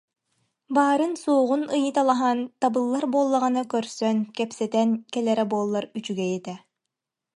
[0.75, 6.55] Баарын-суоҕун ыйыталаһан, табыллар буоллаҕына көрсөн, кэпсэтэн кэлэрэ буоллар үчүгэй этэ